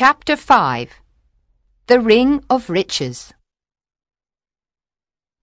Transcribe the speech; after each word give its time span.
Chapter 0.00 0.34
5 0.34 0.94
The 1.88 2.00
Ring 2.00 2.42
of 2.48 2.70
Riches 2.70 3.34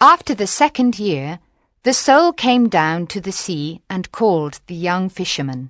After 0.02 0.33
the 0.33 0.48
second 0.48 0.98
year, 0.98 1.38
the 1.83 1.93
soul 1.93 2.33
came 2.33 2.67
down 2.67 3.06
to 3.14 3.22
the 3.22 3.32
sea 3.32 3.83
and 3.88 4.12
called 4.12 4.59
the 4.66 4.74
young 4.74 5.09
fisherman. 5.09 5.70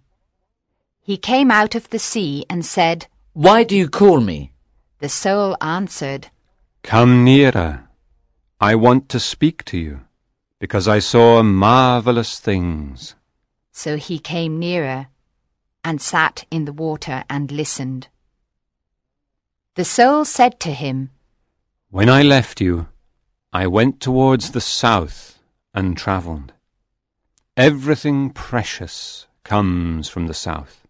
He 1.02 1.18
came 1.18 1.52
out 1.52 1.76
of 1.76 1.90
the 1.90 2.00
sea 2.00 2.46
and 2.50 2.66
said, 2.66 3.08
Why 3.34 3.66
do 3.66 3.76
you 3.76 3.90
call 3.90 4.22
me? 4.22 4.54
The 5.00 5.10
soul 5.10 5.58
answered, 5.60 6.30
Come 6.82 7.26
nearer. 7.26 7.90
I 8.62 8.76
want 8.76 9.10
to 9.10 9.20
speak 9.20 9.66
to 9.66 9.78
you, 9.78 10.00
because 10.60 10.88
I 10.88 11.00
saw 11.00 11.44
marvelous 11.44 12.40
things. 12.40 13.16
So 13.74 13.98
he 13.98 14.18
came 14.18 14.58
nearer 14.58 15.08
and 15.84 16.02
sat 16.02 16.46
in 16.50 16.64
the 16.64 16.72
water 16.72 17.26
and 17.30 17.52
listened. 17.52 18.08
The 19.78 19.86
soul 19.86 20.26
said 20.26 20.60
to 20.62 20.74
him, 20.74 21.12
When 21.92 22.10
I 22.10 22.24
left 22.24 22.60
you, 22.60 22.88
I 23.54 23.68
went 23.68 24.02
towards 24.02 24.50
the 24.50 24.60
south 24.60 25.38
and 25.72 25.96
travelled. 25.96 26.54
Everything 27.56 28.32
precious 28.32 29.28
comes 29.44 30.10
from 30.10 30.26
the 30.26 30.34
south. 30.34 30.88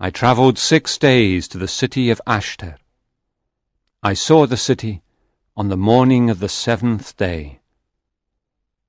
I 0.00 0.10
travelled 0.10 0.58
six 0.58 0.98
days 0.98 1.46
to 1.48 1.56
the 1.56 1.68
city 1.68 2.10
of 2.10 2.20
Ashter. 2.26 2.78
I 4.02 4.14
saw 4.14 4.44
the 4.44 4.56
city 4.56 5.04
on 5.56 5.68
the 5.68 5.76
morning 5.76 6.30
of 6.30 6.40
the 6.40 6.48
seventh 6.48 7.16
day. 7.16 7.60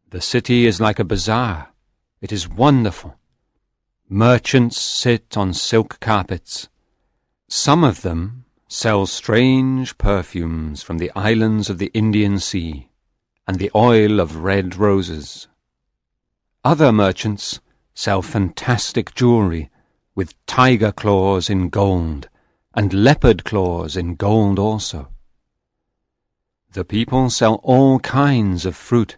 The 0.10 0.20
city 0.20 0.66
is 0.66 0.82
like 0.82 0.98
a 0.98 1.04
bazaar. 1.04 1.74
It 2.22 2.32
is 2.32 2.50
wonderful. 2.50 3.20
Merchants 4.10 4.82
sit 4.82 5.38
on 5.38 5.54
silk 5.54 6.00
carpets. 6.00 6.70
Some 7.48 7.84
of 7.84 8.02
them 8.02 8.46
sell 8.68 9.06
strange 9.06 9.98
perfumes 9.98 10.82
from 10.82 10.98
the 10.98 11.12
islands 11.16 11.70
of 11.70 11.78
the 11.78 11.92
Indian 11.94 12.40
Sea 12.40 12.90
and 13.48 13.60
the 13.60 13.72
oil 13.76 14.20
of 14.20 14.38
red 14.38 14.76
roses. 14.76 15.48
Other 16.64 16.92
merchants 16.92 17.60
sell 17.94 18.22
fantastic 18.22 19.14
jewelry 19.14 19.70
with 20.16 20.34
tiger 20.48 20.92
claws 20.92 21.50
in 21.50 21.70
gold 21.70 22.30
and 22.74 22.94
leopard 22.94 23.44
claws 23.44 23.96
in 23.96 24.16
gold 24.16 24.60
also. 24.60 25.10
The 26.74 26.84
people 26.84 27.30
sell 27.30 27.62
all 27.64 28.00
kinds 28.00 28.66
of 28.66 28.76
fruit, 28.76 29.18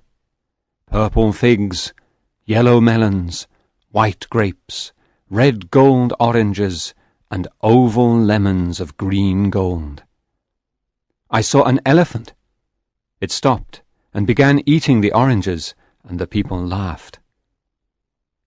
purple 0.86 1.34
figs, 1.34 1.94
yellow 2.46 2.80
melons, 2.80 3.48
white 3.92 4.28
grapes, 4.30 4.92
red 5.30 5.72
gold 5.72 6.14
oranges, 6.20 6.94
and 7.30 7.48
oval 7.62 8.18
lemons 8.18 8.80
of 8.80 8.98
green 8.98 9.50
gold. 9.50 10.04
I 11.30 11.42
saw 11.42 11.64
an 11.64 11.82
elephant. 11.86 12.34
It 13.20 13.32
stopped 13.32 13.82
and 14.14 14.26
began 14.26 14.64
eating 14.66 15.02
the 15.02 15.12
oranges, 15.12 15.76
and 16.04 16.20
the 16.20 16.28
people 16.28 16.60
laughed. 16.60 17.20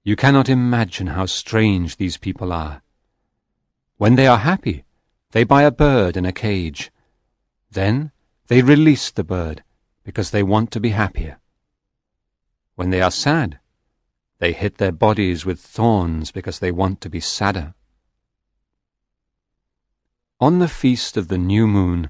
You 0.02 0.16
cannot 0.16 0.48
imagine 0.48 1.08
how 1.08 1.26
strange 1.26 1.96
these 1.96 2.16
people 2.16 2.52
are. 2.52 2.82
When 3.98 4.16
they 4.16 4.26
are 4.26 4.38
happy, 4.38 4.84
they 5.32 5.44
buy 5.44 5.62
a 5.62 5.70
bird 5.70 6.16
in 6.16 6.24
a 6.24 6.32
cage. 6.32 6.90
Then 7.70 8.12
they 8.48 8.62
release 8.62 9.10
the 9.10 9.24
bird 9.24 9.62
because 10.02 10.30
they 10.30 10.42
want 10.42 10.70
to 10.72 10.80
be 10.80 10.90
happier. 10.90 11.38
When 12.76 12.90
they 12.90 13.02
are 13.02 13.10
sad, 13.10 13.60
they 14.38 14.52
hit 14.52 14.78
their 14.78 14.90
bodies 14.90 15.44
with 15.44 15.60
thorns 15.60 16.32
because 16.32 16.60
they 16.60 16.72
want 16.72 17.02
to 17.02 17.10
be 17.10 17.20
sadder. 17.20 17.74
On 20.42 20.58
the 20.58 20.68
feast 20.68 21.18
of 21.18 21.28
the 21.28 21.36
new 21.36 21.66
moon, 21.66 22.08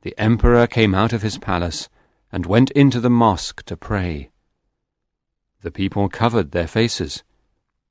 the 0.00 0.14
emperor 0.16 0.66
came 0.66 0.94
out 0.94 1.12
of 1.12 1.20
his 1.20 1.36
palace 1.36 1.90
and 2.32 2.46
went 2.46 2.70
into 2.70 3.00
the 3.00 3.10
mosque 3.10 3.62
to 3.64 3.76
pray. 3.76 4.30
The 5.60 5.70
people 5.70 6.08
covered 6.08 6.52
their 6.52 6.66
faces, 6.66 7.22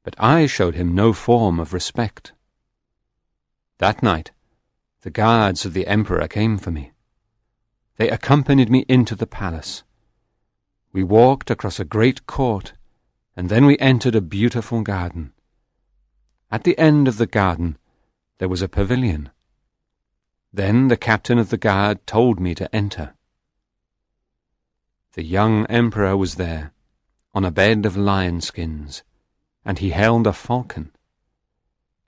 but 0.04 0.16
I 0.18 0.48
showed 0.48 0.74
him 0.74 0.96
no 0.96 1.14
form 1.14 1.60
of 1.60 1.72
respect. 1.72 2.34
That 3.78 4.02
night, 4.02 4.32
the 5.02 5.12
guards 5.12 5.66
of 5.66 5.74
the 5.74 5.86
emperor 5.86 6.28
came 6.28 6.58
for 6.58 6.72
me. 6.72 6.94
They 7.98 8.10
accompanied 8.10 8.72
me 8.72 8.86
into 8.90 9.14
the 9.14 9.28
palace. 9.28 9.84
We 10.94 11.04
walked 11.04 11.52
across 11.52 11.80
a 11.80 11.86
great 11.86 12.26
court, 12.26 12.74
and 13.38 13.50
then 13.50 13.68
we 13.68 13.78
entered 13.78 14.16
a 14.16 14.22
beautiful 14.22 14.82
garden. 14.82 15.34
At 16.50 16.64
the 16.64 16.76
end 16.80 17.08
of 17.08 17.18
the 17.18 17.28
garden 17.28 17.78
there 18.40 18.50
was 18.50 18.64
a 18.64 18.68
pavilion. 18.68 19.30
Then 20.56 20.88
the 20.88 20.96
captain 20.96 21.38
of 21.38 21.50
the 21.50 21.58
guard 21.58 22.08
told 22.08 22.40
me 22.40 22.56
to 22.56 22.74
enter. 22.74 23.14
The 25.12 25.24
young 25.26 25.66
emperor 25.66 26.16
was 26.16 26.36
there, 26.36 26.72
on 27.34 27.44
a 27.44 27.52
bed 27.52 27.86
of 27.86 27.98
lion 27.98 28.40
skins, 28.40 29.04
and 29.66 29.80
he 29.80 29.90
held 29.90 30.26
a 30.26 30.32
falcon. 30.32 30.92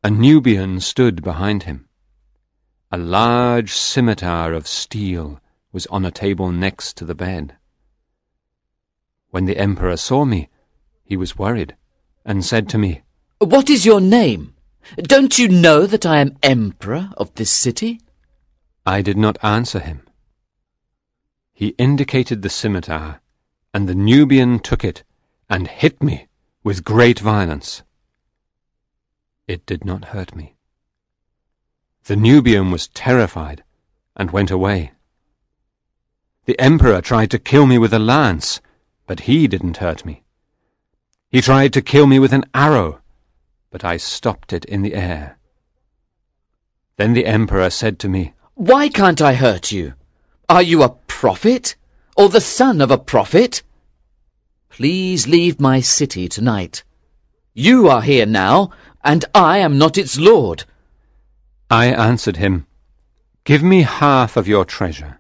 A 0.02 0.10
Nubian 0.10 0.80
stood 0.80 1.24
behind 1.24 1.64
him. 1.64 1.90
A 2.90 2.98
large 2.98 3.74
scimitar 3.74 4.54
of 4.54 4.66
steel 4.66 5.42
was 5.74 5.86
on 5.88 6.06
a 6.06 6.10
table 6.26 6.50
next 6.50 6.96
to 6.96 7.04
the 7.04 7.16
bed. 7.16 7.58
When 9.30 9.44
the 9.44 9.58
emperor 9.58 9.98
saw 9.98 10.24
me, 10.24 10.48
he 11.04 11.18
was 11.18 11.38
worried, 11.38 11.76
and 12.24 12.46
said 12.46 12.70
to 12.70 12.78
me, 12.78 13.02
What 13.40 13.70
is 13.70 13.86
your 13.86 14.00
name? 14.00 14.56
Don't 14.96 15.38
you 15.38 15.50
know 15.50 15.86
that 15.86 16.06
I 16.06 16.20
am 16.20 16.38
emperor 16.42 17.10
of 17.18 17.36
this 17.36 17.52
city? 17.52 18.00
I 18.88 19.02
did 19.02 19.18
not 19.18 19.38
answer 19.44 19.80
him. 19.80 20.08
He 21.54 21.76
indicated 21.78 22.42
the 22.42 22.50
scimitar, 22.50 23.20
and 23.74 23.86
the 23.86 23.94
Nubian 23.94 24.60
took 24.60 24.86
it 24.86 25.04
and 25.50 25.68
hit 25.68 26.02
me 26.02 26.30
with 26.64 26.86
great 26.86 27.20
violence. 27.20 27.84
It 29.46 29.66
did 29.66 29.84
not 29.84 30.16
hurt 30.16 30.34
me. 30.34 30.56
The 32.06 32.16
Nubian 32.16 32.72
was 32.72 32.88
terrified 32.88 33.62
and 34.16 34.32
went 34.32 34.52
away. 34.52 34.94
The 36.46 36.58
emperor 36.58 37.02
tried 37.02 37.30
to 37.32 37.40
kill 37.40 37.66
me 37.66 37.78
with 37.78 37.94
a 37.94 38.00
lance, 38.00 38.62
but 39.06 39.28
he 39.28 39.50
didn't 39.50 39.84
hurt 39.84 40.06
me. 40.06 40.24
He 41.30 41.42
tried 41.42 41.74
to 41.74 41.82
kill 41.82 42.08
me 42.08 42.20
with 42.20 42.32
an 42.32 42.46
arrow, 42.54 43.02
but 43.70 43.84
I 43.84 43.98
stopped 43.98 44.54
it 44.54 44.64
in 44.64 44.82
the 44.82 44.96
air. 44.96 45.38
Then 46.96 47.12
the 47.12 47.26
emperor 47.26 47.70
said 47.70 48.00
to 48.00 48.08
me, 48.08 48.34
Why 48.58 48.90
can't 48.90 49.22
I 49.22 49.36
hurt 49.36 49.72
you? 49.72 49.94
Are 50.50 50.64
you 50.64 50.82
a 50.82 50.90
prophet? 50.90 51.76
Or 52.16 52.28
the 52.28 52.42
son 52.42 52.82
of 52.82 52.90
a 52.90 52.98
prophet? 52.98 53.62
Please 54.70 55.28
leave 55.28 55.60
my 55.60 55.80
city 55.80 56.28
tonight. 56.28 56.84
You 57.54 57.88
are 57.88 58.02
here 58.02 58.26
now, 58.26 58.72
and 59.04 59.24
I 59.36 59.60
am 59.60 59.78
not 59.78 59.96
its 59.96 60.18
lord. 60.18 60.64
I 61.70 61.86
answered 61.94 62.38
him, 62.38 62.66
Give 63.44 63.62
me 63.62 63.84
half 63.84 64.36
of 64.36 64.48
your 64.48 64.66
treasure, 64.66 65.20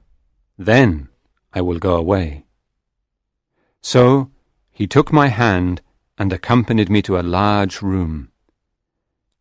then 0.57 1.07
I 1.53 1.61
will 1.61 1.77
go 1.77 1.95
away. 1.95 2.43
So 3.83 4.31
he 4.71 4.87
took 4.87 5.13
my 5.13 5.27
hand 5.27 5.83
and 6.17 6.33
accompanied 6.33 6.89
me 6.89 7.03
to 7.03 7.19
a 7.19 7.29
large 7.39 7.83
room. 7.83 8.31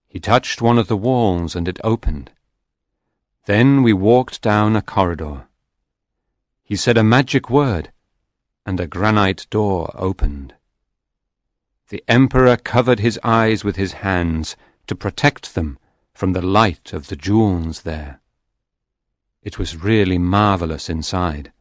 He 0.07 0.21
touched 0.21 0.61
one 0.61 0.77
of 0.77 0.89
the 0.89 0.99
walls 0.99 1.57
and 1.57 1.67
it 1.67 1.81
opened. 1.83 2.31
Then 3.47 3.85
we 3.85 3.93
walked 3.93 4.43
down 4.43 4.75
a 4.75 4.83
corridor. 4.83 5.47
He 6.65 6.75
said 6.75 6.99
a 6.99 7.05
magic 7.05 7.49
word, 7.49 7.93
and 8.67 8.81
a 8.81 8.89
granite 8.89 9.47
door 9.51 9.93
opened. 9.95 10.55
The 11.89 12.03
emperor 12.09 12.57
covered 12.57 12.99
his 12.99 13.21
eyes 13.23 13.63
with 13.63 13.77
his 13.77 13.93
hands 14.05 14.57
to 14.89 14.97
protect 14.97 15.55
them 15.55 15.79
from 16.13 16.33
the 16.33 16.43
light 16.43 16.93
of 16.93 17.07
the 17.07 17.15
jewels 17.15 17.83
there. 17.83 18.21
It 19.43 19.61
was 19.61 19.77
really 19.77 20.19
marvelous 20.19 20.91
inside. 20.91 21.53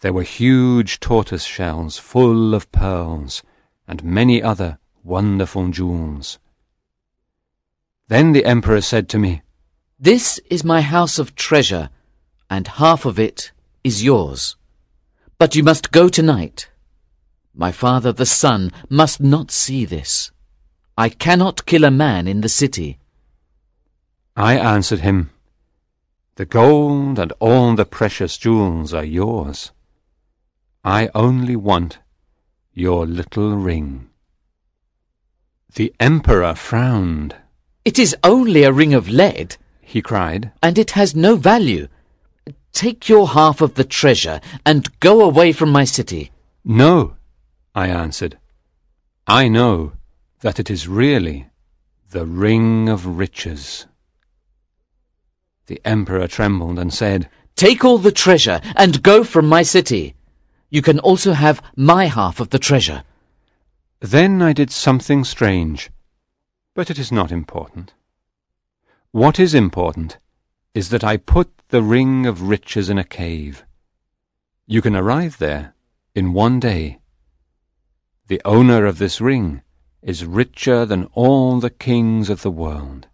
There 0.00 0.12
were 0.12 0.24
huge 0.24 0.98
tortoise 0.98 1.44
shells 1.44 1.96
full 1.96 2.56
of 2.56 2.72
pearls, 2.72 3.44
and 3.86 4.02
many 4.02 4.42
other 4.42 4.80
wonderful 5.04 5.68
jewels. 5.70 6.40
Then 8.08 8.32
the 8.32 8.44
emperor 8.44 8.80
said 8.80 9.08
to 9.10 9.18
me, 9.18 9.42
This 10.00 10.38
is 10.48 10.62
my 10.62 10.80
house 10.80 11.18
of 11.18 11.34
treasure, 11.34 11.90
and 12.48 12.68
half 12.68 13.04
of 13.04 13.18
it 13.18 13.50
is 13.82 14.04
yours. 14.04 14.54
But 15.38 15.56
you 15.56 15.64
must 15.64 15.90
go 15.90 16.08
tonight. 16.08 16.70
My 17.52 17.72
father 17.72 18.12
the 18.12 18.24
sun 18.24 18.70
must 18.88 19.20
not 19.20 19.50
see 19.50 19.84
this. 19.84 20.30
I 20.96 21.08
cannot 21.08 21.66
kill 21.66 21.82
a 21.82 21.90
man 21.90 22.28
in 22.28 22.42
the 22.42 22.48
city. 22.48 23.00
I 24.36 24.56
answered 24.56 25.00
him, 25.00 25.30
The 26.36 26.46
gold 26.46 27.18
and 27.18 27.32
all 27.40 27.74
the 27.74 27.84
precious 27.84 28.38
jewels 28.38 28.94
are 28.94 29.04
yours. 29.04 29.72
I 30.84 31.10
only 31.12 31.56
want 31.56 31.98
your 32.72 33.04
little 33.04 33.56
ring. 33.56 34.10
The 35.74 35.92
emperor 35.98 36.54
frowned. 36.54 37.34
It 37.84 37.98
is 37.98 38.14
only 38.22 38.62
a 38.62 38.72
ring 38.72 38.94
of 38.94 39.08
lead. 39.08 39.56
He 39.88 40.02
cried. 40.02 40.52
and 40.62 40.76
it 40.78 40.90
has 40.90 41.16
no 41.16 41.34
value. 41.34 41.88
Take 42.72 43.08
your 43.08 43.28
half 43.28 43.62
of 43.62 43.74
the 43.74 43.84
treasure 43.84 44.40
and 44.66 45.00
go 45.00 45.22
away 45.22 45.52
from 45.52 45.70
my 45.72 45.84
city. 45.84 46.30
No, 46.62 47.16
I 47.74 47.88
answered. 47.88 48.38
I 49.26 49.48
know 49.48 49.92
that 50.40 50.60
it 50.60 50.70
is 50.70 50.86
really 50.86 51.46
the 52.10 52.26
ring 52.26 52.88
of 52.90 53.18
riches. 53.18 53.86
The 55.66 55.80
emperor 55.84 56.28
trembled 56.28 56.78
and 56.78 56.92
said, 56.92 57.28
Take 57.56 57.84
all 57.84 57.98
the 57.98 58.12
treasure 58.12 58.60
and 58.76 59.02
go 59.02 59.24
from 59.24 59.46
my 59.46 59.62
city. 59.62 60.14
You 60.70 60.82
can 60.82 60.98
also 60.98 61.32
have 61.32 61.62
my 61.76 62.06
half 62.06 62.40
of 62.40 62.50
the 62.50 62.58
treasure. 62.58 63.04
Then 64.00 64.42
I 64.42 64.52
did 64.52 64.70
something 64.70 65.24
strange, 65.24 65.90
but 66.74 66.90
it 66.90 66.98
is 66.98 67.10
not 67.10 67.32
important. 67.32 67.94
What 69.18 69.40
is 69.40 69.52
important 69.52 70.18
is 70.74 70.90
that 70.90 71.02
I 71.02 71.16
put 71.16 71.50
the 71.70 71.82
ring 71.82 72.24
of 72.24 72.42
riches 72.42 72.88
in 72.88 72.98
a 72.98 73.10
cave. 73.22 73.64
You 74.64 74.80
can 74.80 74.94
arrive 74.94 75.38
there 75.38 75.74
in 76.14 76.34
one 76.34 76.60
day. 76.60 77.00
The 78.28 78.40
owner 78.44 78.86
of 78.86 78.98
this 78.98 79.20
ring 79.20 79.62
is 80.02 80.24
richer 80.24 80.86
than 80.86 81.10
all 81.14 81.58
the 81.58 81.68
kings 81.68 82.30
of 82.30 82.42
the 82.42 82.50
world. 82.52 83.08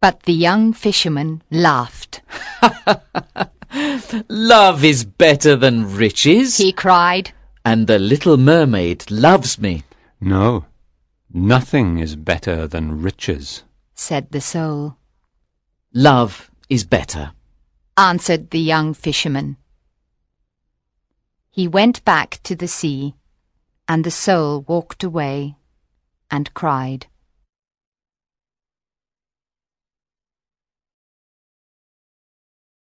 But 0.00 0.22
the 0.22 0.32
young 0.32 0.72
fisherman 0.72 1.42
laughed. 1.50 2.22
Love 4.28 4.84
is 4.84 5.04
better 5.04 5.56
than 5.56 5.96
riches, 5.96 6.58
He 6.58 6.72
cried, 6.72 7.32
and 7.64 7.88
the 7.88 7.98
little 7.98 8.36
mermaid 8.36 9.10
loves 9.10 9.58
me. 9.58 9.82
No, 10.20 10.66
nothing 11.34 11.98
is 11.98 12.14
better 12.14 12.68
than 12.68 13.02
riches. 13.02 13.64
said 13.96 14.30
the 14.30 14.40
soul. 14.40 14.98
Love 15.94 16.50
is 16.70 16.84
better. 16.84 17.32
answered 17.98 18.50
the 18.50 18.58
young 18.58 18.94
fisherman. 18.94 19.58
He 21.50 21.68
went 21.68 22.02
back 22.06 22.40
to 22.44 22.56
the 22.56 22.66
sea, 22.66 23.14
and 23.86 24.02
the 24.02 24.10
soul 24.10 24.62
walked 24.66 25.04
away 25.04 25.56
and 26.30 26.54
cried. 26.54 27.08